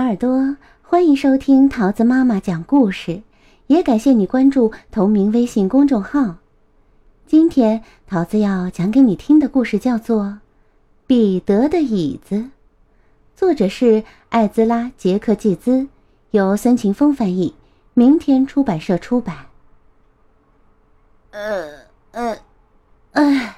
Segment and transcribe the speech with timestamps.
[0.00, 3.20] 小耳朵，欢迎收听桃子妈妈讲故事，
[3.66, 6.36] 也感谢你关注同名微信公众号。
[7.26, 10.24] 今天桃子要讲给你听的故事叫做
[11.06, 12.36] 《彼得的椅子》，
[13.36, 15.86] 作者是艾兹拉·杰克季兹，
[16.30, 17.54] 由孙晴风翻译，
[17.92, 19.36] 明天出版社出版。
[21.32, 21.72] 呃
[22.12, 22.38] 呃，
[23.12, 23.56] 哎，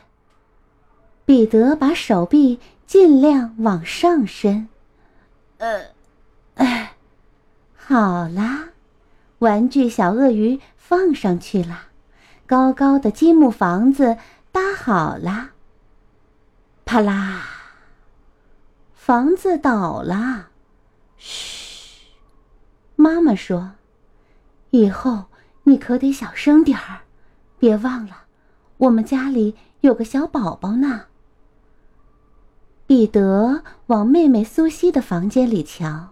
[1.25, 4.67] 彼得把手臂尽量往上伸。
[5.59, 5.85] 呃，
[7.85, 8.69] 好啦，
[9.41, 11.89] 玩具小鳄鱼放上去了，
[12.47, 14.17] 高高的积木房子
[14.53, 15.51] 搭好了。
[16.85, 17.43] 啪啦，
[18.95, 20.51] 房子倒了。
[21.17, 22.13] 嘘，
[22.95, 23.73] 妈妈说
[24.71, 25.25] ：“以后
[25.65, 27.01] 你可得小声点儿，
[27.59, 28.27] 别忘了，
[28.79, 31.07] 我们家里有个小宝宝呢。”
[32.87, 36.11] 彼得往妹妹苏西的房间里瞧，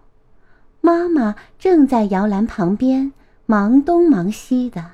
[0.81, 3.13] 妈妈正在摇篮旁边
[3.47, 4.93] 忙东忙西的。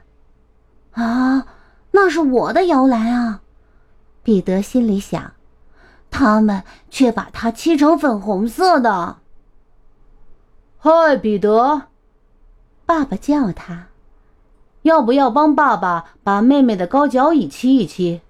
[0.92, 1.46] 啊，
[1.92, 3.42] 那是我的摇篮啊！
[4.22, 5.34] 彼得心里想，
[6.10, 9.18] 他们却把它漆成粉红色的。
[10.78, 11.82] 嗨，彼得！
[12.84, 13.88] 爸爸叫他，
[14.82, 18.22] 要不要帮爸爸把妹妹的高脚椅漆一漆？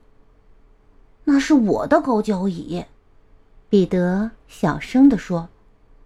[1.25, 2.85] 那是我的高脚椅。
[3.69, 5.49] 彼得小声地说：“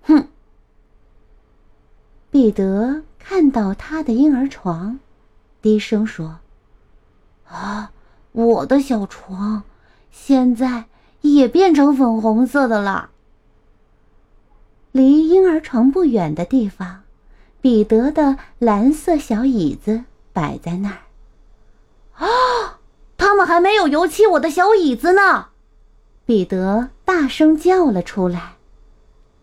[0.02, 0.28] 哼。”
[2.40, 4.98] 彼得看到他的婴儿床，
[5.60, 6.38] 低声说
[7.46, 7.92] ：“啊，
[8.32, 9.64] 我的小床
[10.10, 10.86] 现在
[11.20, 13.10] 也变成粉红色的了。”
[14.90, 17.02] 离婴儿床不远的地方，
[17.60, 22.24] 彼得的蓝色小椅子摆在那儿。
[22.24, 22.78] 啊，
[23.18, 25.48] 他们还没有油漆我的小椅子呢！
[26.24, 28.54] 彼得大声叫了出来，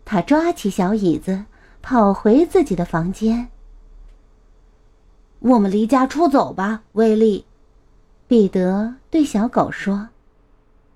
[0.04, 1.44] 他抓起小椅子，
[1.90, 3.48] 跑回自己的房间。
[5.38, 7.46] 我们离家出走吧，威利。
[8.26, 9.94] 彼得对小狗说：“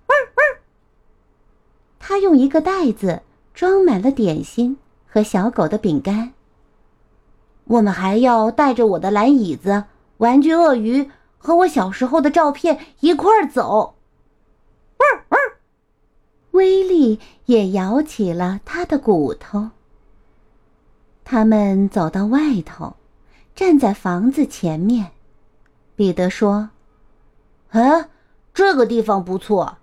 [0.08, 0.60] 汪汪。”
[1.98, 3.22] 他用一个袋子
[3.54, 4.76] 装满了点心
[5.06, 6.34] 和小狗的饼干。
[7.64, 9.84] 我们还要带着我的蓝椅子、
[10.18, 13.94] 玩具鳄鱼和我小时候的照片一块儿走。
[14.98, 15.40] 汪汪。
[16.50, 19.70] 威力也摇起了他的骨头。
[21.24, 22.96] 他们走到外头，
[23.54, 25.12] 站在房子前面。
[25.94, 26.70] 彼得说
[27.70, 28.08] ：“哎，
[28.52, 29.78] 这个地方不错。”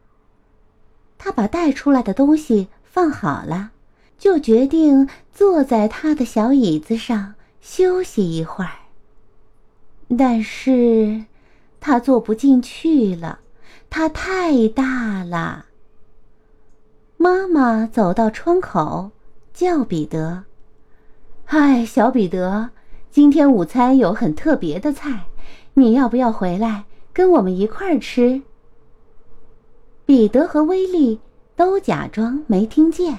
[1.17, 3.71] 他把带出来的东西放好了，
[4.17, 8.71] 就决定坐在他的小椅子上休息一会儿。
[10.17, 11.25] 但是，
[11.79, 13.39] 他坐不进去了，
[13.89, 15.65] 他太大了。
[17.17, 19.11] 妈妈走到窗口，
[19.53, 20.45] 叫彼得
[21.51, 22.69] ：“嗨，小彼得，
[23.09, 25.25] 今天午餐有很特别的菜，
[25.73, 28.43] 你要不要回来跟我们一块儿吃？”
[30.05, 31.19] 彼得和威利
[31.55, 33.17] 都假装没听见。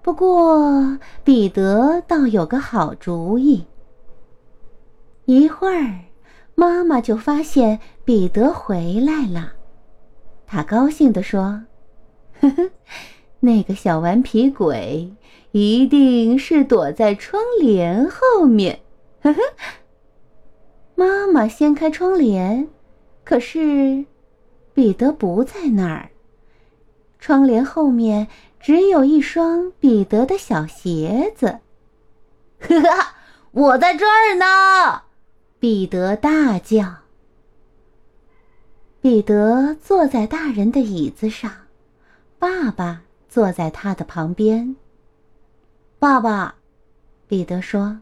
[0.00, 3.66] 不过，彼得倒有个好主意。
[5.26, 6.04] 一会儿，
[6.54, 9.52] 妈妈就发现彼得回来了，
[10.46, 11.64] 她高兴地说。
[12.40, 12.70] 呵呵，
[13.44, 15.12] 那个小顽皮鬼
[15.52, 18.80] 一定是躲在窗帘后面。
[19.20, 19.40] 呵呵，
[20.94, 22.68] 妈妈掀开窗帘，
[23.22, 24.06] 可是
[24.72, 26.08] 彼得不在那儿。
[27.18, 28.28] 窗帘后面
[28.58, 31.58] 只有一双彼得的小鞋子。
[32.60, 33.06] 呵呵，
[33.50, 35.02] 我在这儿呢！
[35.58, 36.96] 彼得大叫。
[39.02, 41.52] 彼得坐在大人的椅子上。
[42.38, 43.02] 爸爸
[43.34, 44.76] 坐在他的旁边。
[45.98, 46.54] 爸爸，
[47.26, 47.98] 彼得说：“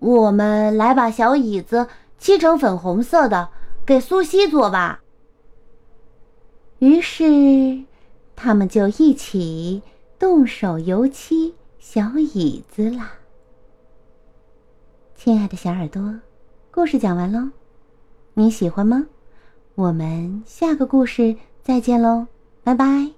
[0.00, 3.50] 我们来把小椅子漆成粉红色的，
[3.84, 5.02] 给苏西坐吧。”
[6.80, 7.84] 于是，
[8.34, 9.82] 他们就一起
[10.18, 13.12] 动手油漆小椅子啦。
[15.14, 16.18] 亲爱的小耳朵，
[16.70, 17.50] 故事讲完喽，
[18.32, 19.06] 你喜欢吗？
[19.74, 22.26] 我们下个故事再见喽，
[22.64, 23.12] 拜拜。